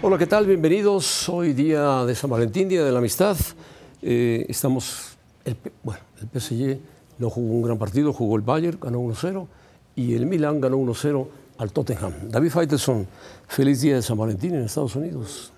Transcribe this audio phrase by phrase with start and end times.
[0.00, 0.46] Hola, ¿qué tal?
[0.46, 1.28] Bienvenidos.
[1.28, 3.36] Hoy día de San Valentín, día de la amistad.
[4.00, 6.78] Eh, estamos, el, bueno, el PSG
[7.18, 9.48] no jugó un gran partido, jugó el Bayern, ganó 1-0
[9.96, 11.26] y el Milan ganó 1-0
[11.58, 12.12] al Tottenham.
[12.28, 13.08] David Faitelson,
[13.48, 15.52] feliz día de San Valentín en Estados Unidos.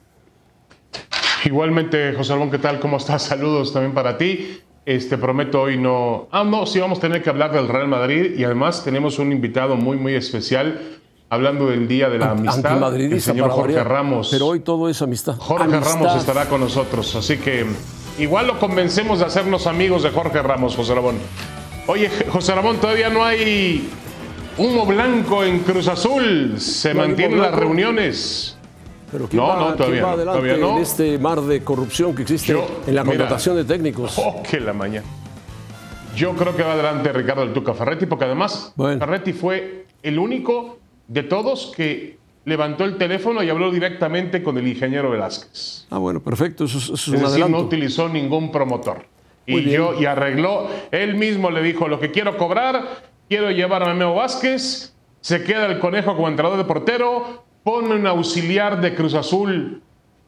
[1.45, 2.81] Igualmente, José Almón, ¿qué tal?
[2.81, 3.25] ¿Cómo estás?
[3.25, 4.59] Saludos también para ti.
[4.87, 6.29] Este, prometo hoy no...
[6.31, 9.33] Ah, no, sí vamos a tener que hablar del Real Madrid y además tenemos un
[9.33, 11.00] invitado muy, muy especial
[11.31, 14.29] hablando del Día de la Amistad, el señor Jorge Ramos.
[14.31, 15.37] Pero hoy todo es amistad.
[15.39, 17.65] Jorge Ramos estará con nosotros, así que
[18.19, 21.17] igual lo convencemos de hacernos amigos de Jorge Ramos, José Ramón.
[21.87, 23.89] Oye, José Ramón, todavía no hay
[24.59, 26.61] humo blanco en Cruz Azul.
[26.61, 28.57] Se mantienen las reuniones.
[29.11, 32.57] Pero ¿quién, no, va, no, todavía, va adelante en este mar de corrupción que existe
[32.87, 34.15] en la contratación de técnicos?
[34.19, 35.07] Oh, que la mañana.
[36.15, 40.80] Yo creo que va adelante Ricardo El Tuca Ferretti, porque además Ferretti fue el único
[41.11, 45.87] de todos que levantó el teléfono y habló directamente con el ingeniero Velázquez.
[45.91, 46.65] Ah, bueno, perfecto.
[46.65, 49.07] Eso, es, es decir, no utilizó ningún promotor.
[49.45, 53.93] y yo, y arregló, él mismo le dijo, lo que quiero cobrar, quiero llevar a
[53.93, 59.15] Memo Vázquez, se queda el conejo como entrenador de portero, ponme un auxiliar de Cruz
[59.15, 59.83] Azul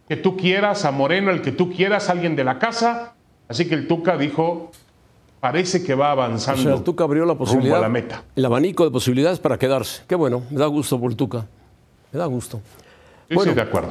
[0.09, 3.15] que tú quieras, a Moreno, el que tú quieras, alguien de la casa.
[3.49, 4.73] Así que el Tuca dijo,
[5.43, 6.61] parece que va avanzando.
[6.61, 7.81] O sea, el Tuca abrió la posibilidad.
[7.81, 8.23] la meta.
[8.37, 10.05] El abanico de posibilidades para quedarse.
[10.07, 11.49] Qué bueno, me da gusto por Tuca.
[12.13, 12.61] Me da gusto.
[13.29, 13.91] Sí, bueno, sí, de acuerdo.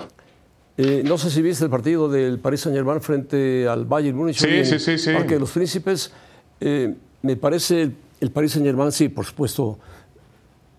[0.77, 4.37] Eh, no sé si viste el partido del Paris Saint Germain frente al Bayern Múnich.
[4.37, 5.11] Sí, sí, sí, sí.
[5.11, 6.13] Parque de los Príncipes.
[6.61, 9.77] Eh, me parece el, el Paris Saint Germain, sí, por supuesto,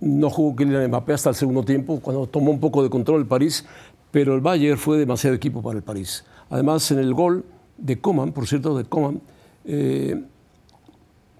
[0.00, 3.26] no jugó Kylian Mbappé hasta el segundo tiempo, cuando tomó un poco de control el
[3.26, 3.66] París,
[4.10, 6.24] pero el Bayern fue demasiado equipo para el París.
[6.48, 7.44] Además, en el gol
[7.76, 9.20] de Coman, por cierto, de Coman,
[9.66, 10.22] eh,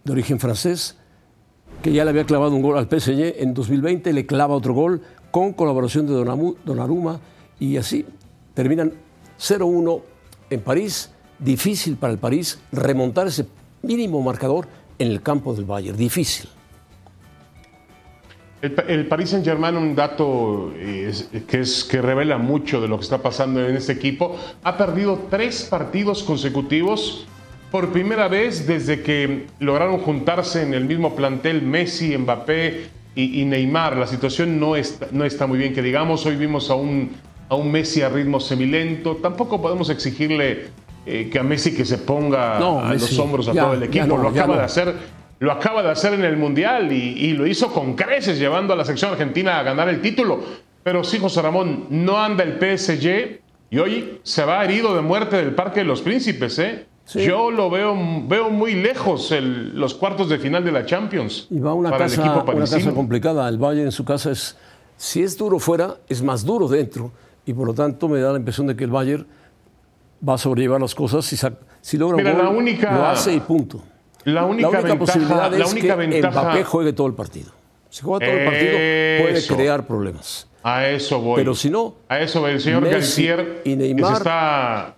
[0.05, 0.97] de origen francés,
[1.83, 5.03] que ya le había clavado un gol al PSG en 2020, le clava otro gol
[5.31, 6.14] con colaboración de
[6.64, 7.20] Donnarumma
[7.59, 8.05] y así
[8.55, 8.92] terminan
[9.39, 10.03] 0-1
[10.50, 11.11] en París.
[11.39, 13.47] Difícil para el París remontar ese
[13.83, 14.69] mínimo marcador
[14.99, 15.97] en el campo del Bayern.
[15.97, 16.48] Difícil.
[18.60, 23.03] El, el Paris Saint Germain, un dato que, es, que revela mucho de lo que
[23.03, 27.27] está pasando en este equipo, ha perdido tres partidos consecutivos
[27.72, 33.97] por primera vez desde que lograron juntarse en el mismo plantel Messi, Mbappé y, Neymar.
[33.97, 37.12] La situación no está, no está muy bien, que digamos, hoy vimos a un,
[37.49, 39.16] a un Messi a ritmo semilento.
[39.16, 40.66] Tampoco podemos exigirle
[41.06, 44.19] eh, que a Messi que se ponga a los hombros a todo el equipo.
[44.19, 44.94] lo acaba de hacer.
[45.39, 48.77] Lo acaba de hacer en el Mundial y, y lo hizo con creces, llevando a
[48.77, 50.44] la sección argentina a ganar el título.
[50.83, 53.41] Pero sí, José Ramón, no anda el PSG
[53.71, 56.91] y hoy se va herido de muerte del Parque de los Príncipes, ¿eh?
[57.15, 57.95] Yo lo veo,
[58.27, 61.47] veo muy lejos los cuartos de final de la Champions.
[61.51, 63.49] Y va una, para casa, el equipo una casa complicada.
[63.49, 64.57] El Valle en su casa es,
[64.97, 67.13] si es duro fuera, es más duro dentro.
[67.45, 69.27] Y por lo tanto me da la impresión de que el Bayern
[70.27, 71.37] va a sobrellevar las cosas si,
[71.81, 73.83] si logra gol, la única, lo hace y punto.
[74.25, 77.15] La única, la única ventaja, posibilidad la es única que ventaja, Mbappé juegue todo el
[77.15, 77.51] partido.
[77.91, 80.47] Si juega todo el partido puede crear problemas.
[80.63, 81.37] A eso voy.
[81.37, 82.53] Pero si no, a eso voy.
[82.53, 84.95] El señor Messi Galtier y Neymar- se está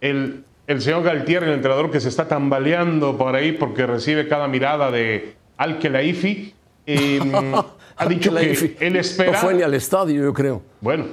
[0.00, 4.46] el, el señor Galtier, el entrenador que se está tambaleando por ahí porque recibe cada
[4.48, 6.54] mirada de Al Khelaifi,
[6.86, 7.20] eh,
[7.96, 10.62] ha dicho que él espera No fue ni al estadio, yo creo.
[10.82, 11.06] Bueno,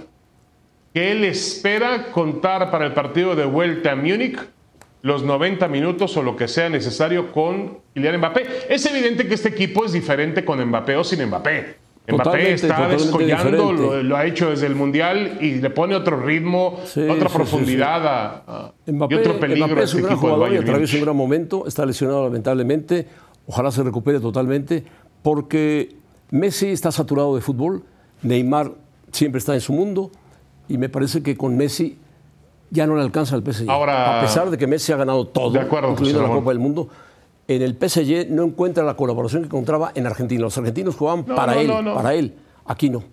[0.94, 4.38] que él espera contar para el partido de vuelta a Múnich
[5.02, 8.66] los 90 minutos o lo que sea necesario con Kylian Mbappé.
[8.68, 11.85] Es evidente que este equipo es diferente con Mbappé o sin Mbappé.
[12.08, 16.80] Mbappé está descollando, lo, lo ha hecho desde el Mundial y le pone otro ritmo,
[16.86, 20.08] Sí, otra sí, sí, profundidad a- a- Mbappé, y otro peligro Mbappé es este un
[20.08, 21.68] gran jugador y atraviesa un gran momento.
[21.68, 23.08] Está lesionado lamentablemente.
[23.48, 24.84] Ojalá se recupere totalmente
[25.24, 25.96] porque
[26.32, 27.84] Messi está saturado de fútbol.
[28.22, 28.72] Neymar
[29.12, 30.12] siempre está en su mundo
[30.68, 31.98] y me parece que con Messi
[32.72, 33.70] ya no le alcanza al PSG.
[33.70, 36.28] Ahora- a pesar de que Messi ha ganado todo, acuerdo, la.
[36.28, 36.88] Copa del Mundo.
[37.48, 40.42] En el PSG no encuentra la colaboración que encontraba en Argentina.
[40.42, 42.34] Los argentinos jugaban No, para no, él, no, para él.
[42.66, 43.04] Aquí no.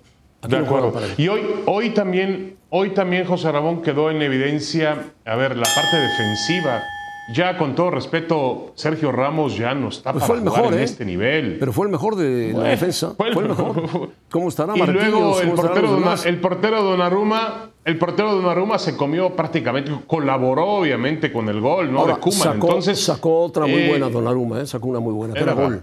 [0.41, 0.93] Aquí De acuerdo.
[0.93, 1.12] para él.
[1.19, 5.97] Y hoy, hoy, también, hoy también José Ramón quedó en evidencia, a ver, la parte
[5.98, 6.83] defensiva.
[7.28, 10.74] Ya con todo respeto, Sergio Ramos ya no está Pues para fue el jugar mejor,
[10.74, 10.84] en ¿eh?
[10.84, 11.57] este nivel.
[11.60, 13.15] Pero fue el mejor de la defensa.
[13.16, 14.10] fue Fue el- mejor.
[14.30, 15.04] ¿Cómo estará y Marquinhos?
[15.10, 19.92] luego el ¿Cómo estarán portero, Dona- el portero Donnarumma, el portero Donnarumma se comió prácticamente,
[20.07, 22.01] colaboró obviamente con el gol, ¿no?
[22.01, 22.41] Ahora, de Koeman.
[22.42, 24.66] sacó, Entonces sacó otra muy eh, buena Donnarumma, ¿eh?
[24.66, 25.80] sacó una muy buena, era gol.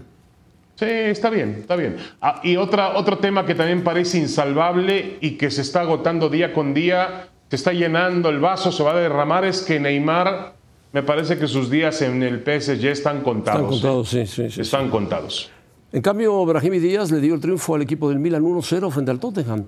[0.76, 1.96] Sí, está bien, está bien.
[2.22, 6.52] Ah, y otra, otro tema que también parece insalvable y que se está agotando día
[6.54, 10.54] con día, se está llenando el vaso, se va a derramar, es que Neymar,
[10.92, 13.60] me parece que sus días en el PSG están contados.
[13.60, 13.68] Están ¿eh?
[13.68, 14.60] contados, sí, sí, sí.
[14.60, 15.50] Están contados.
[15.92, 19.18] En cambio, Brahimi Díaz le dio el triunfo al equipo del Milan 1-0 frente al
[19.18, 19.64] Tottenham.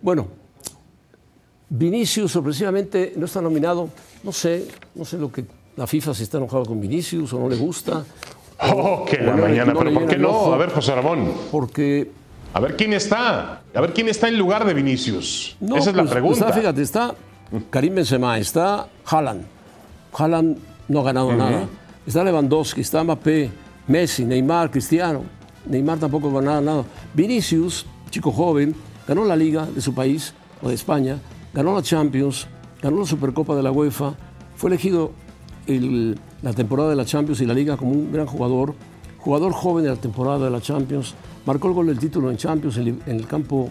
[0.00, 0.28] Bueno,
[1.68, 3.88] Vinicius, sorpresivamente, no está nominado.
[4.22, 5.44] No sé, no sé lo que
[5.76, 8.04] la FIFA si está enojado con Vinicius o no le gusta.
[8.58, 10.50] Oh, que la mañana, pero ¿por qué no?
[10.50, 11.30] A ver, José Ramón.
[11.52, 12.10] Porque.
[12.54, 13.60] A ver quién está.
[13.74, 15.58] A ver quién está en lugar de Vinicius.
[15.60, 16.38] Esa es la pues, pregunta.
[16.48, 17.14] Está, fíjate, está
[17.68, 19.55] Karim Benzema, está Haaland.
[20.16, 20.58] Haaland
[20.88, 21.68] no ha ganado nada.
[22.06, 23.50] Está Lewandowski, está Mbappé,
[23.88, 25.22] Messi, Neymar, Cristiano.
[25.66, 26.84] Neymar tampoco ha ganado nada.
[27.14, 28.74] Vinicius, chico joven,
[29.06, 31.18] ganó la liga de su país o de España,
[31.52, 32.46] ganó la Champions,
[32.82, 34.14] ganó la Supercopa de la UEFA,
[34.56, 35.12] fue elegido
[35.66, 38.74] el, la temporada de la Champions y la liga como un gran jugador,
[39.18, 41.14] jugador joven de la temporada de la Champions,
[41.44, 43.70] marcó el gol del título en Champions en, en el campo.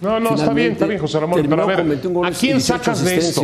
[0.00, 1.40] No, no, está bien, está bien, José Ramón.
[1.48, 3.42] Pero a ver, ¿a quién sacas de esto?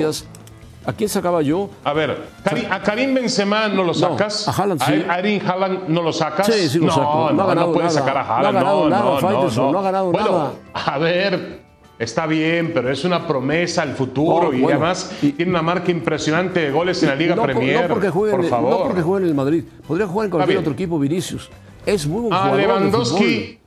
[0.86, 1.70] ¿A quién sacaba yo?
[1.82, 2.24] A ver,
[2.70, 4.46] a Karim Benzema no lo sacas.
[4.46, 5.04] No, a Haaland sí.
[5.08, 6.46] A Erin Haaland no lo sacas.
[6.46, 7.30] Sí, sí lo no, saco.
[7.32, 8.06] No, ha ganado no puedes nada.
[8.06, 8.42] sacar a Haaland.
[8.42, 10.52] No ha ganado no, nada, no, no, no ha ganado bueno, nada.
[10.74, 11.64] A ver,
[11.96, 15.62] Está bien, pero es una promesa al futuro No, y bueno, además y- tiene una
[15.62, 17.82] marca impresionante de goles en la Liga no, por- Premier.
[17.82, 18.70] no porque juegue por en el, favor.
[18.70, 19.64] no porque juegue en el Madrid.
[19.86, 21.50] Podría jugar en cualquier otro equipo, Vinicius.
[21.86, 23.58] Es muy buen a jugador de Lewandowski,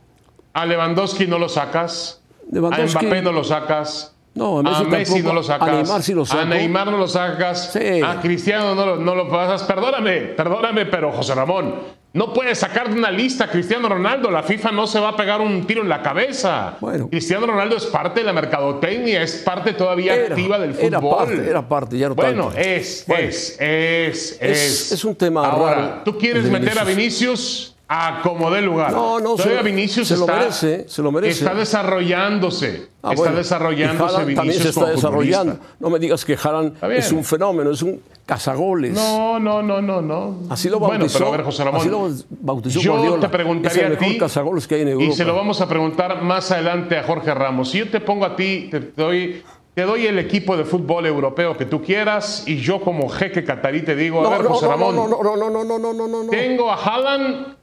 [0.52, 2.20] a Lewandowski no lo sacas.
[2.54, 4.14] A Mbappé no lo sacas.
[4.38, 5.28] No, a Messi tampoco.
[5.28, 5.68] no lo sacas.
[5.68, 6.40] A Neymar sí lo saco.
[6.40, 7.72] A Neymar no lo sacas.
[7.72, 8.00] Sí.
[8.02, 9.62] A Cristiano no lo, no lo pasas.
[9.64, 14.30] Perdóname, perdóname, pero José Ramón, no puedes sacar de una lista a Cristiano Ronaldo.
[14.30, 16.76] La FIFA no se va a pegar un tiro en la cabeza.
[16.80, 17.08] Bueno.
[17.10, 20.86] Cristiano Ronaldo es parte de la mercadotecnia, es parte todavía Era- activa del fútbol.
[20.88, 22.58] Era parte, era parte, ya no Bueno, tanto.
[22.58, 24.92] es, Bueno, es, es, Es- es.
[24.92, 28.92] es un tema Ahora, raro ¿tú quieres meter a Vinicius a como dé lugar.
[28.92, 31.44] No, no, Todavía se, Vinicius se está, lo merece, se lo merece.
[31.44, 33.22] Está desarrollándose, ah, bueno.
[33.24, 35.52] está desarrollándose Vinicius también se está como desarrollando.
[35.54, 35.76] Futbolista.
[35.80, 38.92] No me digas que Jalan es un fenómeno, es un cazagoles.
[38.92, 40.36] No, no, no, no, no.
[40.50, 40.98] Así lo bautizó.
[40.98, 43.20] Bueno, pero a ver, José Ramón, así lo bautizó yo Guardiola.
[43.20, 45.10] te preguntaría es el mejor a ti, cazagoles que hay en Europa.
[45.10, 47.70] Y se lo vamos a preguntar más adelante a Jorge Ramos.
[47.70, 49.42] Si yo te pongo a ti, te doy
[49.78, 53.82] te doy el equipo de fútbol europeo que tú quieras y yo como jeque catarí
[53.82, 54.96] te digo, no, a ver, no, José Ramón.
[54.96, 57.57] No, no, no, no, no, no, no, no, Tengo a Haaland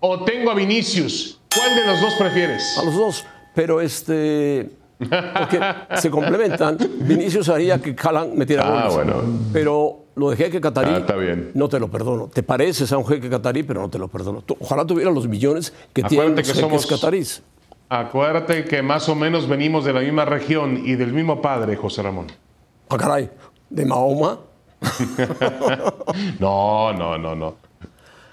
[0.00, 1.38] o tengo a Vinicius?
[1.54, 2.76] ¿Cuál de los dos prefieres?
[2.78, 3.24] A los dos,
[3.54, 4.70] pero este.
[4.98, 5.58] Porque
[5.96, 6.76] se complementan.
[7.00, 8.94] Vinicius haría que Haaland metiera Ah, goles.
[8.94, 9.14] bueno.
[9.52, 11.52] Pero lo de jeque catarí, Ah, está bien.
[11.54, 12.28] no te lo perdono.
[12.28, 14.44] Te pareces a un jeque catarí, pero no te lo perdono.
[14.60, 17.42] Ojalá tuviera los millones que tienen los que somos- catarís.
[17.88, 22.02] Acuérdate que más o menos venimos de la misma región y del mismo padre, José
[22.02, 22.26] Ramón.
[22.90, 23.30] Ah, caray,
[23.70, 24.38] de Mahoma.
[26.38, 27.54] No, no, no, no.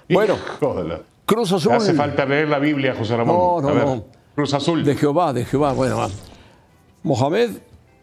[0.08, 0.36] Bueno.
[0.60, 1.72] La- Cruz Azul.
[1.74, 3.36] Hace falta leer la Biblia, José Ramón.
[3.36, 4.04] No, no, A ver, no.
[4.34, 4.82] Cruz Azul.
[4.82, 5.74] De Jehová, de Jehová.
[5.74, 6.08] Bueno, va.
[7.02, 7.50] Mohamed.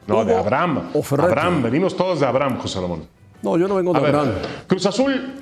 [0.05, 0.91] no, de Abraham.
[0.93, 1.03] O.
[1.17, 3.07] Abraham, venimos todos de Abraham, José Ramón.
[3.41, 4.35] No, yo no vengo de A ver, Abraham.
[4.67, 5.33] Cruz Azul.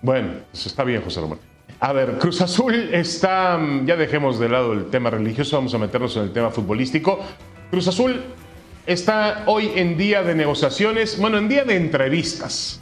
[0.00, 1.38] Bueno, eso está bien, José Ramón.
[1.80, 3.60] A ver, Cruz Azul está.
[3.84, 7.18] Ya dejemos de lado el tema religioso, vamos a meternos en el tema futbolístico.
[7.70, 8.22] Cruz Azul
[8.86, 12.80] está hoy en día de negociaciones, bueno, en día de entrevistas.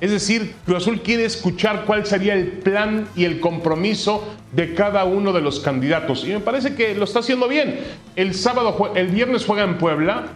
[0.00, 5.04] Es decir, Cruz Azul quiere escuchar cuál sería el plan y el compromiso de cada
[5.04, 6.24] uno de los candidatos.
[6.24, 7.80] Y me parece que lo está haciendo bien.
[8.14, 10.28] El sábado, el viernes juega en Puebla.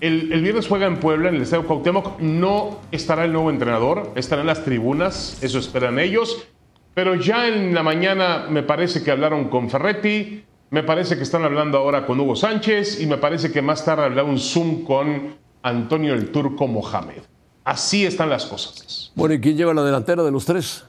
[0.00, 2.18] El, viernes juega en Puebla, en el Estadio Cuauhtémoc.
[2.20, 6.46] No estará el nuevo entrenador, estará en las tribunas, eso esperan ellos.
[6.94, 11.44] Pero ya en la mañana me parece que hablaron con Ferretti, me parece que están
[11.44, 15.36] hablando ahora con Hugo Sánchez y me parece que más tarde habrá un Zoom con
[15.62, 17.29] Antonio el Turco Mohamed.
[17.70, 19.12] Así están las cosas.
[19.14, 20.84] Bueno, ¿y quién lleva la delantera de los tres?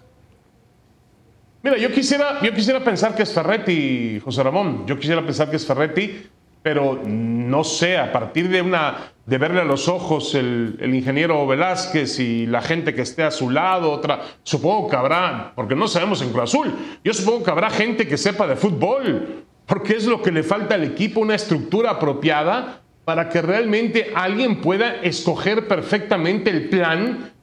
[1.62, 4.88] Mira, yo quisiera, yo quisiera pensar que es Ferretti, José Ramón.
[4.88, 6.24] Yo quisiera pensar que es Ferretti,
[6.64, 11.46] pero no sé, a partir de una de verle a los ojos el, el ingeniero
[11.46, 15.88] Velázquez y la gente que esté a su lado, otra, supongo que habrá, porque no
[15.88, 16.74] sabemos en Cruz Azul,
[17.04, 20.74] yo supongo que habrá gente que sepa de fútbol, porque es lo que le falta
[20.74, 22.81] al equipo, una estructura apropiada
[23.12, 27.34] para que realmente alguien pueda escoger perfectamente el plan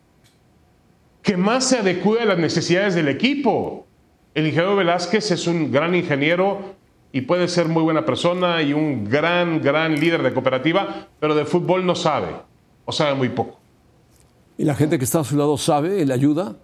[1.21, 3.87] que más se adecue a las necesidades del equipo.
[4.35, 6.75] El ingeniero Velázquez es un gran ingeniero
[7.13, 11.45] y puede ser muy buena persona y un gran, gran líder de cooperativa, pero de
[11.45, 12.29] fútbol no sabe,
[12.87, 13.61] o sabe muy poco.
[14.57, 16.03] ¿Y la gente que está a su lado sabe?
[16.07, 16.57] ¿Le ayuda?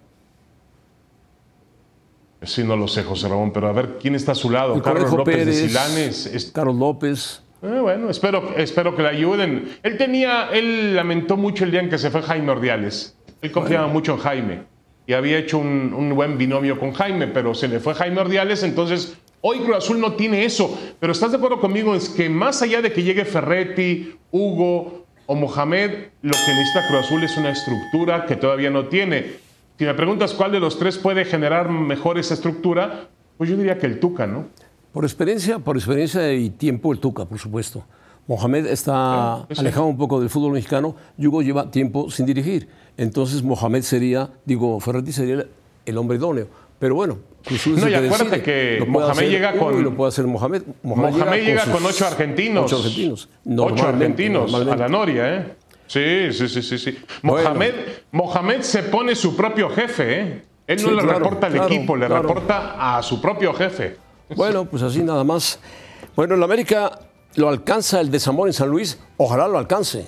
[2.40, 4.74] Sí, no lo sé, José Ramón, pero a ver quién está a su lado.
[4.76, 6.24] El Carlos López de Silanes.
[6.24, 7.42] es- Carlos López.
[7.64, 9.76] Eh, bueno, espero, espero que le ayuden.
[9.82, 13.16] Él tenía, él lamentó mucho el día en que se fue Jaime Ordiales.
[13.40, 14.62] Él confiaba mucho en Jaime
[15.06, 18.62] y había hecho un, un buen binomio con Jaime, pero se le fue Jaime Ordiales,
[18.62, 20.78] entonces hoy Cruz Azul no tiene eso.
[21.00, 25.34] Pero estás de acuerdo conmigo, es que más allá de que llegue Ferretti, Hugo o
[25.34, 25.90] Mohamed,
[26.20, 29.44] lo que necesita Cruz Azul es una estructura que todavía no tiene.
[29.78, 33.78] Si me preguntas cuál de los tres puede generar mejor esa estructura, pues yo diría
[33.78, 34.48] que el Tuca, ¿no?
[34.94, 37.84] Por experiencia, por experiencia y tiempo, el Tuca, por supuesto.
[38.28, 42.68] Mohamed está alejado un poco del fútbol mexicano, Hugo lleva tiempo sin dirigir.
[42.96, 45.46] Entonces Mohamed sería, digo, Ferretti sería
[45.84, 46.46] el hombre idóneo.
[46.78, 49.82] Pero bueno, Cruz no, y acuérdate que Mohamed llega con.
[49.82, 50.62] Lo puede hacer Mohamed.
[50.84, 52.72] Mohamed, llega, con, ocho argentinos.
[52.72, 53.28] Ocho argentinos.
[53.58, 55.54] Ocho argentinos a la Noria, ¿eh?
[55.88, 56.78] Sí, sí, sí, sí.
[56.78, 56.98] sí.
[57.22, 57.74] Mohamed,
[58.12, 60.42] Mohamed se pone su propio jefe, ¿eh?
[60.68, 64.03] Él no le reporta al equipo, le reporta a su propio jefe.
[64.30, 65.58] Bueno, pues así nada más.
[66.16, 67.00] Bueno, en América
[67.36, 68.98] lo alcanza el desamor en San Luis.
[69.16, 70.06] Ojalá lo alcance.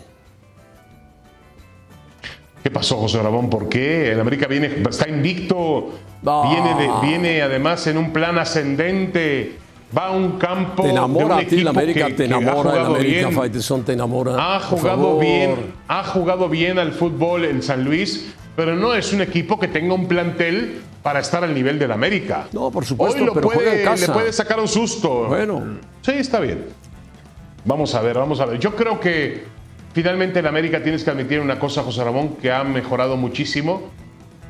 [2.63, 3.49] ¿Qué pasó, José Ramón?
[3.49, 4.13] ¿Por qué?
[4.13, 5.93] El América viene, está invicto,
[6.23, 9.59] viene, viene además en un plan ascendente.
[9.97, 10.83] Va a un campo.
[10.83, 14.57] Te enamora de un a ti la América, te enamora el América Faiteson, te enamora.
[14.57, 15.55] Ha jugado bien,
[15.89, 19.95] ha jugado bien al fútbol en San Luis, pero no es un equipo que tenga
[19.95, 22.49] un plantel para estar al nivel del América.
[22.53, 24.07] No, por supuesto, Hoy lo pero puede, casa.
[24.09, 25.27] le puede sacar un susto.
[25.29, 25.63] Bueno.
[26.03, 26.65] Sí, está bien.
[27.65, 28.59] Vamos a ver, vamos a ver.
[28.59, 29.45] Yo creo que
[29.93, 33.83] finalmente el América tienes que admitir una cosa, José Ramón, que ha mejorado muchísimo.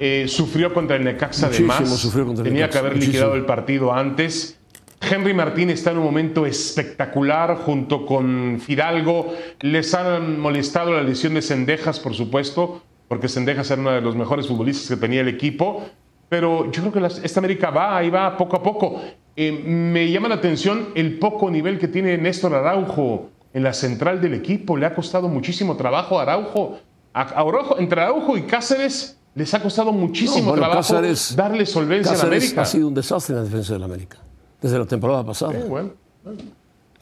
[0.01, 1.91] Eh, sufrió contra el Necaxa muchísimo, de más.
[1.99, 3.13] Sufrió contra el Tenía Necaxa, que haber muchísimo.
[3.13, 4.59] liquidado el partido antes.
[5.01, 9.35] Henry Martín está en un momento espectacular junto con Fidalgo.
[9.61, 14.17] Les han molestado la lesión de Sendejas, por supuesto, porque Sendejas era uno de los
[14.17, 15.85] mejores futbolistas que tenía el equipo.
[16.29, 19.01] Pero yo creo que las- esta América va, ahí va poco a poco.
[19.37, 24.21] Eh, me llama la atención el poco nivel que tiene Néstor Araujo en la central
[24.21, 24.77] del equipo.
[24.77, 26.79] Le ha costado muchísimo trabajo a Araujo.
[27.13, 31.37] A, a Araujo entre Araujo y Cáceres les ha costado muchísimo No, bueno, trabajo Cáceres-
[31.37, 32.63] darle solvencia a la Cáceres América.
[32.63, 34.19] ha sido un desastre en la defensa de la América.
[34.61, 35.53] Desde la temporada pasada.
[35.59, 35.91] Eh, bueno.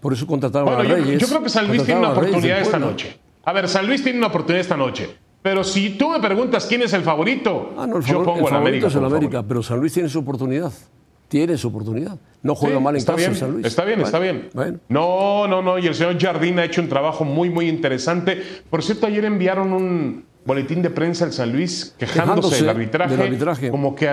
[0.01, 1.21] Por eso contrataron Bueno, a yo, Reyes.
[1.21, 3.17] yo creo que San Luis tiene una oportunidad esta noche.
[3.45, 5.17] A ver, San Luis tiene una oportunidad esta noche.
[5.43, 8.39] Pero si tú me preguntas quién es el favorito, Ah, no, el, yo favor- pongo
[8.39, 8.87] el favorito América.
[8.89, 10.73] es el como América, pero San Luis tiene su oportunidad.
[11.29, 12.19] Tiene su oportunidad.
[12.43, 13.67] No juega Sí, mal en está casa bien, en San Luis.
[13.67, 14.51] Está bien, Bueno, está bien.
[14.53, 15.79] Bueno, No, no, no.
[15.79, 18.43] Y el señor Jardín ha hecho un trabajo muy, muy interesante.
[18.71, 23.17] Por cierto, ayer enviaron un boletín de prensa al San Luis quejándose, Quejándose del, arbitraje,
[23.17, 23.71] del arbitraje.
[23.71, 24.09] Como que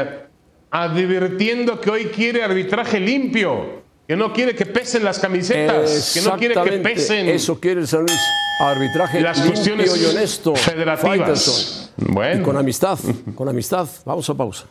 [0.72, 3.82] advirtiendo que hoy quiere arbitraje limpio.
[4.08, 6.12] Que no quiere que pesen las camisetas.
[6.14, 8.20] Que no quiere que pesen Eso quiere el San Luis.
[8.60, 10.56] Arbitraje las limpio y honesto.
[10.56, 11.92] federativas.
[11.98, 12.42] Bueno.
[12.42, 13.00] Y con amistad,
[13.36, 13.88] con amistad.
[14.06, 14.66] Vamos a pausa.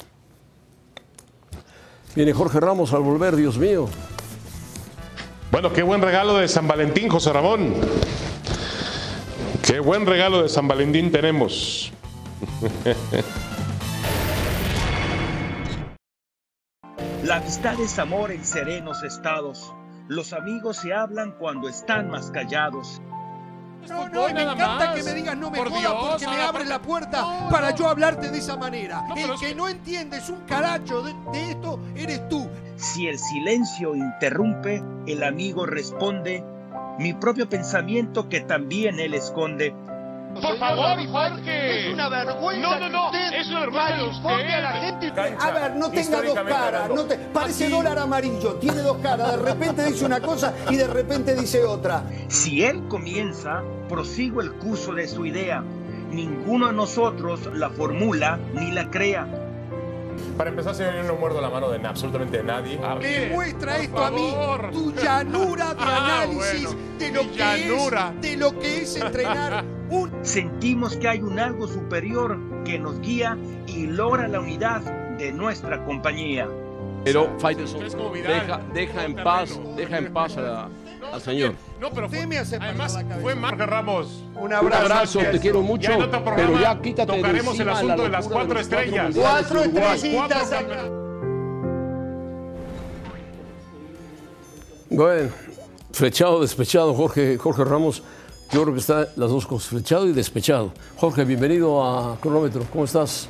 [2.15, 3.89] Viene Jorge Ramos al volver, Dios mío.
[5.51, 7.75] Bueno, qué buen regalo de San Valentín, José Ramón.
[9.63, 11.93] Qué buen regalo de San Valentín tenemos.
[17.31, 19.73] La amistad es amor en serenos estados.
[20.09, 23.01] Los amigos se hablan cuando están más callados.
[23.89, 26.49] No, no, me encanta que me digas no me Por jodas Dios, porque me ahora,
[26.49, 27.77] abre por- la puerta No, para no.
[27.77, 29.05] yo hablarte de esa manera.
[29.09, 32.49] No, El es que que- no entiende es un caracho de, de esto eres tú.
[32.75, 36.43] Si el silencio interrumpe, el amigo responde,
[36.99, 39.73] mi propio pensamiento que también él esconde.
[40.35, 41.89] Por favor, Jorge.
[41.89, 44.55] Es una vergüenza No, no, no, que usted es una vergüenza de malinforme usted.
[44.55, 45.13] a la gente.
[45.41, 46.95] A ver, no tenga dos caras, hablando.
[46.95, 50.87] no te- parece dólar amarillo, tiene dos caras, de repente dice una cosa y de
[50.87, 52.05] repente dice otra.
[52.29, 55.63] Si él comienza, prosigo el curso de su idea.
[56.11, 59.27] Ninguno de nosotros la formula ni la crea.
[60.37, 62.79] Para empezar, señor, yo no muerdo la mano de absolutamente nadie.
[63.01, 64.35] Me muestra por esto a mí,
[64.73, 69.65] tu llanura de Ah, análisis bueno, de lo que es, de lo que es entrenar
[69.91, 74.81] un Sentimos que hay un algo superior que nos guía y logra la unidad
[75.19, 76.49] de nuestra compañía.
[77.05, 80.69] Pero Faitelson, deja, deja en paz, deja en paz a la-
[81.01, 81.55] No, al señor.
[81.81, 84.23] No, pero fue, me hace además fue Mar- Jorge Ramos.
[84.35, 84.83] Un Un abrazo.
[84.85, 85.93] abrazo, te quiero mucho,
[86.37, 89.15] pero ya quítate de tocaremos el encima asunto la de las cuatro estrellas.
[89.17, 90.53] Cuatro de estrellitas.
[94.91, 95.31] Bueno,
[95.93, 98.03] flechado, despechado, Jorge, Jorge Ramos.
[98.53, 99.73] Yo creo que está las dos cosas,
[100.09, 100.73] y despechado.
[100.97, 102.65] Jorge, bienvenido a Cronómetro.
[102.73, 103.29] ¿Cómo estás?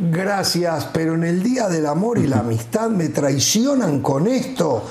[0.00, 4.84] Gracias, pero en el Día del Amor y la Amistad me traicionan con esto.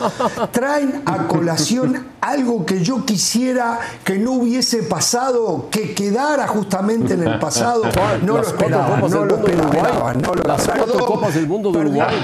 [0.51, 7.23] Traen a colación algo que yo quisiera que no hubiese pasado, que quedara justamente en
[7.23, 7.83] el pasado.
[8.21, 9.77] No lo Las cuatro esperaba, copas no lo mundo de Uruguay.
[9.77, 11.77] esperaba, no lo Las cuatro copas del mundo de.
[11.79, 12.15] Uruguay.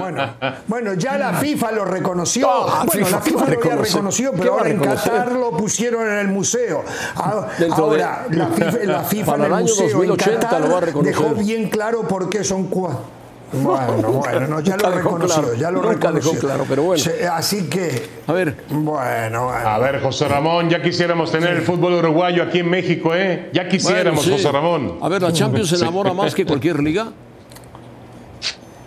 [0.00, 0.30] Bueno,
[0.66, 2.48] bueno, ya la FIFA lo reconoció.
[2.50, 4.80] Ah, bueno, FIFA la FIFA lo había reconocido, ¿Qué pero ahora en?
[4.80, 6.82] Qatar lo pusieron en el museo.
[7.16, 10.70] Ah, de- Ahora, la FIFA, la FIFA Para en el museo en 2080 Qatar lo
[10.70, 11.14] va a reconocer.
[11.16, 13.04] dejó bien claro por qué son cuatro.
[13.52, 16.32] Bueno, bueno, no, ya lo reconoció, claro, ya lo nunca reconoció.
[16.32, 17.02] dejó claro, pero bueno.
[17.04, 19.50] Sí, Así que, A ver, bueno, bueno.
[19.50, 23.50] A ver, José Ramón, ya quisiéramos tener el fútbol uruguayo aquí en México, ¿eh?
[23.52, 24.42] Ya quisiéramos, bueno, sí.
[24.42, 24.98] José Ramón.
[25.02, 27.12] A ver, ¿la Champions se enamora más que cualquier liga?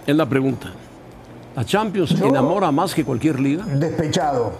[0.07, 0.73] Es la pregunta.
[1.55, 3.63] ¿La Champions enamora más que cualquier liga?
[3.65, 4.53] Despechado.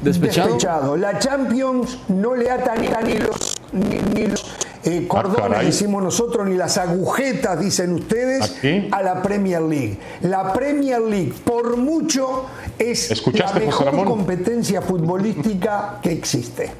[0.00, 0.96] ¿Despechado?
[0.96, 4.44] La Champions no le ata ni, ni los, ni, ni los
[4.84, 8.88] eh, cordones, decimos nosotros, ni las agujetas, dicen ustedes, ¿Aquí?
[8.90, 9.98] a la Premier League.
[10.22, 12.46] La Premier League, por mucho,
[12.78, 16.70] es la ¿Escuchaste, José mejor competencia futbolística que existe.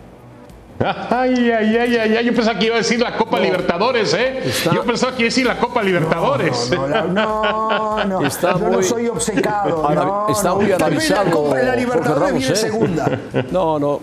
[0.83, 4.41] Ay, ay, ay, ay, ay, yo pensaba que iba a decir la Copa Libertadores, ¿eh?
[4.47, 6.71] Está- Yo pensaba que iba a decir la Copa Libertadores.
[6.71, 9.87] No, la- no, no, Está yo no muy- soy obcecado.
[9.95, 10.57] No, está no.
[10.57, 11.25] muy arabizado.
[11.27, 12.57] La Copa de la Libertadores Ramos, viene ¿eh?
[12.57, 13.21] segunda.
[13.51, 14.01] No, no.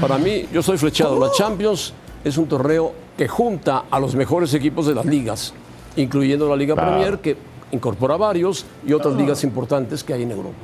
[0.00, 1.18] Para mí, yo soy flechado.
[1.18, 1.92] La Champions
[2.22, 5.52] es un torneo que junta a los mejores equipos de las ligas,
[5.96, 7.36] incluyendo la Liga Premier, que
[7.72, 10.56] incorpora varios, y otras ligas importantes que hay en Europa.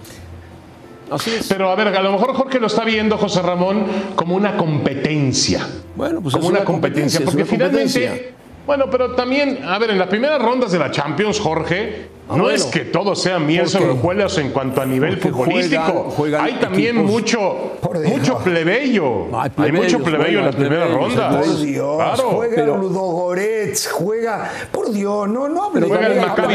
[1.11, 1.47] Así es.
[1.49, 3.87] Pero a ver, a lo mejor Jorge lo está viendo, José Ramón,
[4.17, 5.67] como una competencia.
[5.95, 8.37] Bueno, pues como es una, una competencia, competencia, porque una finalmente, competencia.
[8.67, 12.39] bueno, pero también, a ver, en las primeras rondas de la Champions, Jorge, no Ah,
[12.39, 12.51] bueno.
[12.51, 15.83] es que todo sea miel sobre hojuelas en cuanto a nivel futbolístico.
[15.83, 19.27] juegan- juegan hay también mucho, Por mucho plebeyo.
[19.57, 21.37] Hay mucho plebeyo en las primeras rondas.
[21.47, 22.23] Por Dios, Claro.
[22.31, 24.51] juega pero- Ludogorets, juega.
[24.73, 25.71] Por Dios, no, no.
[25.73, 26.55] Pero hable juega el de- Maccabi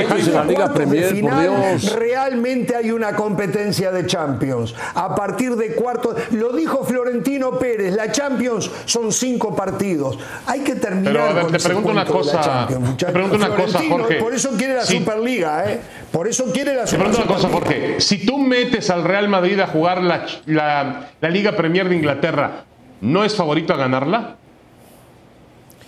[0.49, 1.41] Liga de Premier, por final.
[1.79, 1.95] Dios.
[1.95, 4.75] Realmente hay una competencia de Champions.
[4.95, 10.17] A partir de cuartos, lo dijo Florentino Pérez, la Champions son cinco partidos.
[10.47, 12.83] Hay que terminar Pero, a ver, con te pregunto una cuento de la cosa, Champions,
[12.83, 13.13] te muchachos.
[13.13, 14.15] pregunto una cosa, Florentino, Jorge.
[14.19, 14.97] Por eso quiere la Sí.
[14.97, 15.60] Superliga, ¿eh?
[16.11, 17.49] Por eso quiere la pregunto una cosa.
[17.49, 17.99] Jorge.
[17.99, 22.63] Si tú metes al Real Madrid a jugar la, la- la Liga Premier de Inglaterra,
[23.01, 24.35] ¿no es favorito a ganarla?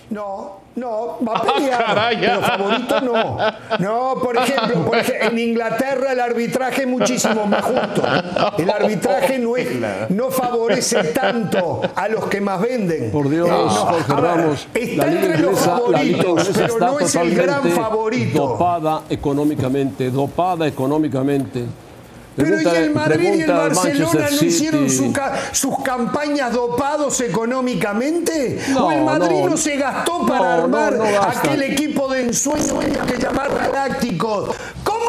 [0.10, 2.18] No, no, va a Ah, pelear, caray.
[2.20, 3.38] pero favorito no.
[3.80, 8.04] No, por ejemplo, por en Inglaterra el arbitraje es muchísimo más justo.
[8.58, 9.70] El arbitraje no, es-
[10.10, 13.12] no favorece tanto a los que más venden.
[13.12, 16.66] Por Dios, Eh, no, Jorge ver, Ramos, Está la Liga entre los inglesa, favoritos, pero
[16.74, 18.40] está no es el gran favorito.
[18.48, 21.66] dopada económicamente, dopada económicamente.
[22.36, 25.14] Pero y Pregúntale- el Madrid y el pregunta Barcelona no hicieron su
[25.52, 28.60] sus campañas dopados económicamente.
[28.70, 29.58] No, ¿O el Madrid no, no.
[29.58, 30.98] se gastó para No, armar
[31.30, 34.56] aquel equipo de ensueño que llamar Galácticos?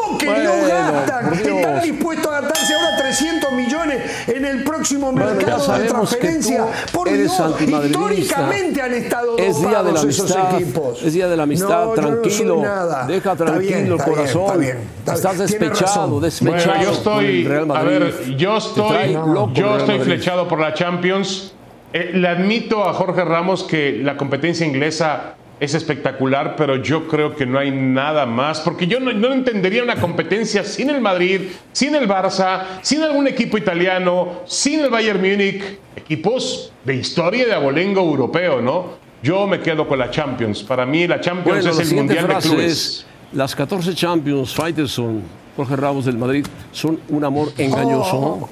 [0.05, 1.25] ¿Cómo que no Bueno, gastan?
[1.29, 1.57] por Dios.
[1.57, 6.65] Están dispuestos a gastarse ahora 300 millones en el próximo Bueno, mercado de transferencia.
[6.91, 11.03] Por Dios, históricamente han estado Es día de la esos amistad, equipos.
[11.03, 13.05] es día de la amistad, No, no tranquilo, nada.
[13.07, 14.41] deja Está tranquilo bien, el está bien, corazón.
[14.45, 15.47] está bien, está Estás bien.
[15.47, 16.65] Tiene despechado, despechado.
[16.65, 19.17] Bueno, yo estoy, a ver, yo estoy,
[19.53, 21.51] yo estoy flechado por la Champions.
[21.93, 27.35] Eh, le admito a Jorge Ramos que la competencia inglesa es espectacular, pero yo creo
[27.35, 31.41] que no hay nada más, porque yo no, no entendería una competencia sin el Madrid,
[31.71, 37.53] sin el Barça, sin algún equipo italiano, sin el Bayern Múnich, equipos de historia de
[37.53, 39.05] abolengo europeo, ¿no?
[39.23, 40.61] Yo me quedo con la Champions.
[40.61, 42.71] Para mí la Champions Bueno, es la el Mundial de Clubes.
[42.71, 45.23] es, las 14 Champions, Faitelson,
[45.55, 48.17] Jorge Ramos del Madrid, son un amor engañoso.
[48.17, 48.49] Oh.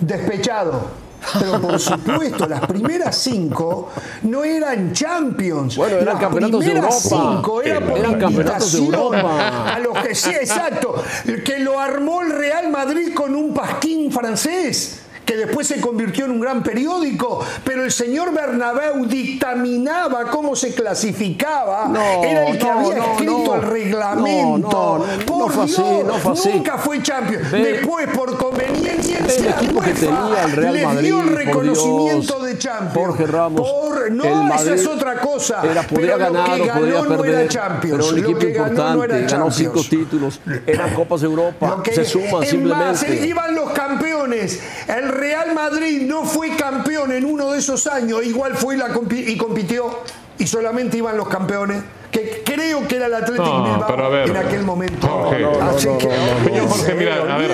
[0.00, 1.03] despechado.
[1.38, 3.90] Pero por supuesto, las primeras cinco
[4.22, 5.76] no eran Champions.
[5.76, 6.92] Bueno, eran Las campeonatos de Europa.
[7.00, 9.74] cinco era por Eran campeonatos de Europa.
[9.74, 10.94] A los que sí, exacto.
[11.44, 15.00] Que lo armó el Real Madrid con un pasquín francés.
[15.24, 20.74] Que después se convirtió en un gran periódico, pero el señor Bernabéu dictaminaba cómo se
[20.74, 21.86] clasificaba.
[21.88, 25.06] No, era el que no, había no, escrito el reglamento.
[25.26, 26.48] Por fue Dios, no fue así.
[26.52, 27.50] nunca fue Champions.
[27.50, 31.28] Ve- Después, por conveniencia, Ve el equipo que tenía el Real les Madrid, dio el
[31.28, 32.44] por reconocimiento Dios.
[32.46, 32.94] de Champions.
[32.94, 35.62] Jorge Ramos, Por- no, el esa Madrid es otra cosa.
[35.64, 38.04] Era, podía ganar o ganó podía no perder, era Champions.
[38.04, 39.88] pero un equipo que ganó importante, no era ganó cinco Champions.
[40.04, 43.08] títulos, eran Copas de Europa, que- se suman es simplemente.
[43.08, 44.60] más, iban los campeones.
[44.88, 49.36] El Real Madrid no fue campeón en uno de esos años, igual fue la y
[49.36, 50.00] compitió
[50.38, 51.82] y solamente iban los campeones.
[52.14, 55.08] Que creo que era el Atlético No, Bilbao ver, en aquel momento.
[55.08, 55.40] Jorge.
[55.40, 56.08] No, no, Así que.
[56.44, 57.50] Señor Jorge, mira, a ver,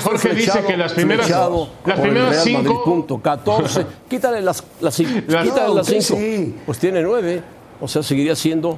[0.00, 5.22] Jorge- dice que las primeras- las primeras Madrid, cinco- punto, 14, quítale las, las, quítale
[5.68, 6.56] No, las cinco, sí.
[6.66, 7.40] pues tiene nueve,
[7.80, 8.76] o sea, seguiría siendo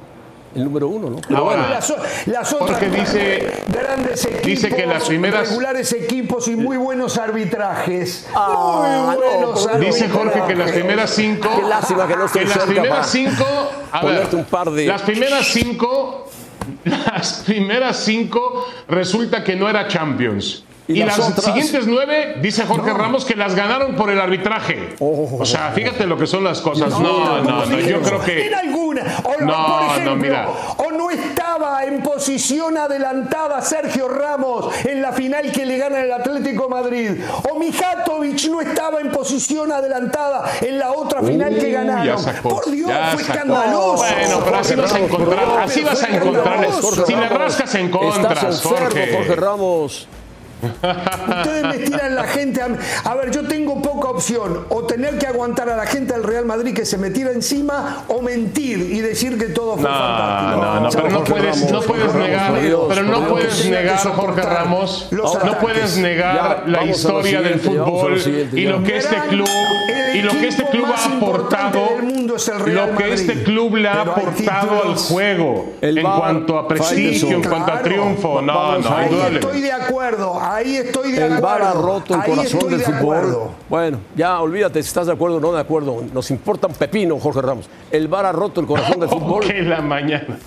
[0.55, 1.17] el número uno, ¿no?
[1.27, 1.95] Pero Ahora, bueno, Las,
[2.27, 7.17] las otras Jorge dice- grandes equipos, dice que las primeras- regulares equipos y muy buenos
[7.19, 8.27] arbitrajes.
[8.35, 9.95] Ah, muy buenos no, arbitrajes.
[10.01, 11.49] Dice Jorge que las primeras cinco.
[11.57, 13.45] Qué lástima que no estoy que las primeras cinco.
[13.93, 16.29] A ver, un par de- Las primeras cinco.
[16.85, 20.65] Las primeras cinco resulta que no era Champions.
[20.87, 21.45] ¿Y Y, las las, otras?
[21.47, 24.95] siguientes nueve, dice Jorge Ramos, que las ganaron por el arbitraje.
[25.01, 25.39] Oh.
[25.41, 26.91] o sea, fíjate lo que son las cosas.
[26.91, 27.81] No, no, no.
[27.81, 28.47] Yo creo que.
[28.49, 29.03] En alguna.
[29.25, 30.49] O, No, por no, ejemplo, mira.
[30.77, 36.13] o no estaba en posición adelantada Sergio Ramos en la final que le gana el
[36.13, 37.13] Atlético Madrid.
[37.51, 42.05] O Mijatovic no estaba en posición adelantada en la otra final que ganaron.
[42.07, 43.33] ya sacó, por Dios, ya fue sacó.
[43.39, 44.05] escandaloso.
[44.05, 46.67] Bueno, pero así vas a encontrar, así vas a encontrar.
[47.07, 49.13] Si le rascas, Estás encontras, enfermo, Jorge.
[49.17, 50.09] Jorge Ramos.
[50.65, 52.69] Ustedes me tiran la gente a,
[53.05, 56.45] a ver, yo tengo poca opción, o tener que aguantar a la gente del Real
[56.45, 60.63] Madrid que se me tira encima, o mentir y decir que todo fue No, fantástico.
[60.65, 63.71] no, no, pero no Jorge puedes, Ramos, no puedes Ramos, negar, Dios, pero no puedes
[63.71, 68.97] negar, Jorge Ramos, no puedes negar Ya, la historia del fútbol siguiente, y lo que
[68.99, 69.49] este club
[70.15, 73.13] y lo que este club ha aportado, mundo es el Real lo que Madrid.
[73.31, 77.73] este club le ha Pero aportado al juego El en cuanto a prestigio, en cuanto
[77.73, 79.41] a triunfo, no, no, Ahí indudable.
[79.41, 81.43] estoy de acuerdo, ahí estoy de El acuerdo.
[81.47, 82.99] VAR ha roto el ahí corazón del de fútbol.
[82.99, 83.51] acuerdo.
[83.69, 86.03] Bueno, ya olvídate si estás de acuerdo o no de acuerdo.
[86.13, 87.69] Nos importa un pepino, Jorge Ramos.
[87.91, 89.45] El VAR ha roto el corazón del fútbol.
[89.47, 90.39] Que la mañana.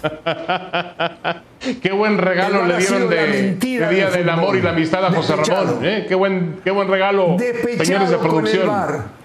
[1.75, 4.69] Qué buen regalo El le dieron de, mentira de Día del del Amor y la
[4.71, 5.65] Amistad a José Despechado.
[5.65, 5.85] Ramón.
[5.85, 6.05] ¿eh?
[6.07, 8.69] Qué, buen, qué buen regalo, Despechado señores de el producción.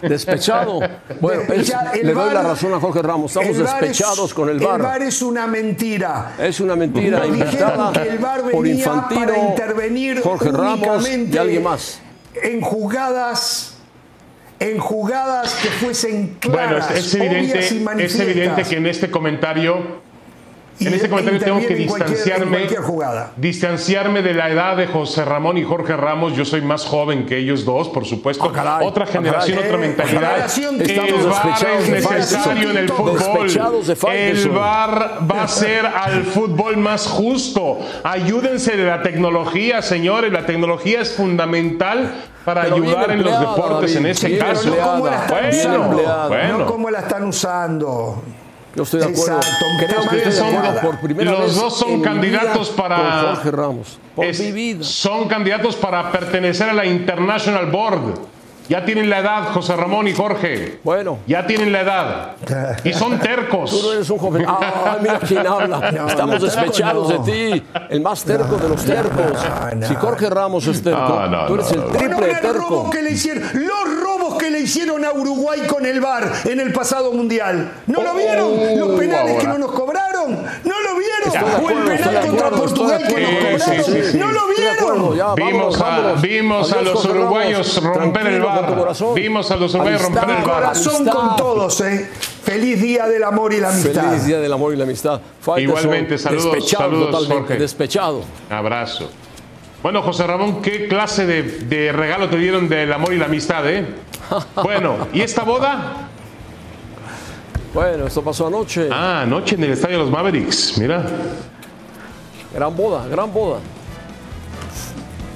[0.03, 0.81] Despechado.
[1.21, 3.31] Bueno, es- Despecha- el le doy la razón a Jorge Ramos.
[3.37, 4.83] Estamos el VAR es- despechados con el El VAR.
[4.83, 6.33] VAR es una mentira.
[6.39, 10.51] Es una mentira Nos inventada dijeron que el VAR por venía Infantino, para intervenir Jorge
[10.51, 12.01] Ramos y alguien más.
[12.43, 13.69] en jugadas
[14.59, 18.87] en jugadas que fuesen Bueno, claras, es, es evidente, obvias y es evidente que en
[18.87, 20.01] este comentario
[20.79, 22.81] Y en este comentario tengo que en cualquier- en distanciarme, cualquier
[23.37, 26.35] distanciarme de la edad de José Ramón y Jorge Ramos.
[26.35, 28.45] Yo soy más joven que ellos dos, por supuesto.
[28.45, 29.71] Ah, caray, otra ah, generación, caray.
[29.73, 30.37] otra Eh, mentalidad.
[30.37, 30.83] El
[31.29, 33.49] despechados es necesario en el fútbol.
[34.13, 34.49] El.
[34.51, 37.79] VAR va a ser al fútbol más justo.
[38.03, 40.33] Ayúdense de la tecnología, señores.
[40.33, 42.13] La tecnología es fundamental
[42.45, 44.69] para Pero ayudar en los empleada, deportes en David, este caso.
[44.69, 45.39] empleada, ¿Cómo la están
[45.71, 46.29] Bueno, empleada.
[46.29, 46.59] bueno.
[46.59, 48.23] No cómo la están usando.
[48.75, 49.37] Yo estoy de acuerdo.
[49.37, 52.71] Exacto, Creo que ustedes estoy de son- acuerdo por primera los vez dos son candidatos
[52.71, 53.99] para- Jorge Ramos.
[54.17, 54.85] Por Es- mi vida.
[54.85, 58.33] Son candidatos para pertenecer a la International Board.
[58.69, 60.79] Ya tienen la edad, José Ramón y Jorge.
[60.85, 61.19] Bueno.
[61.27, 62.37] Ya tienen la edad.
[62.85, 63.71] Y son tercos.
[63.71, 64.45] Tú no eres un joven.
[64.49, 65.91] ¡Ah, mira quién habla!
[65.93, 67.23] No, Estamos no, despechados no.
[67.25, 67.63] de ti.
[67.91, 69.45] El más terco de los tercos.
[69.77, 69.87] no.
[69.89, 72.53] Si Jorge Ramos es terco, No, no, tú eres no, el triple Bueno, terco.
[72.69, 74.02] robos que le hicieron, los
[74.53, 77.73] le hicieron a Uruguay con el VAR en el pasado mundial.
[77.87, 78.79] ¿No lo Oh, vieron?
[78.79, 80.35] Los penales que no nos cobraron.
[80.65, 81.63] ¿No lo vieron?
[81.65, 83.61] O el penal contra acuerdo, Portugal que nos cobraron.
[83.61, 84.19] Sí, sí, sí.
[84.19, 85.17] ¿No lo vieron?
[85.17, 86.23] ya, Vimos, vámonos, a, vámonos.
[86.23, 89.15] vimos a Adiós, los Jorge uruguayos romper el corazón.
[89.15, 90.45] Vimos a los uruguayos romper el bar.
[90.45, 92.11] Corazón con todos, ¿eh?
[92.45, 94.03] Feliz día del amor y la amistad.
[94.11, 95.21] Feliz día del amor y la amistad.
[95.57, 97.59] Igualmente, saludos, Despechado saludos, totalmente, Jorge.
[97.61, 98.23] despechado.
[98.51, 99.11] Abrazo.
[99.83, 103.69] Bueno, José Ramón, ¿qué clase de, de regalo te dieron del amor y la amistad,
[103.69, 103.85] eh?
[104.63, 106.09] Bueno, ¿y esta boda?
[107.75, 108.89] Bueno, esto pasó anoche.
[108.93, 110.77] Ah, anoche en el estadio de los Mavericks.
[110.79, 111.05] Mira.
[112.55, 113.61] Gran boda, gran boda.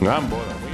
[0.00, 0.65] Gran boda.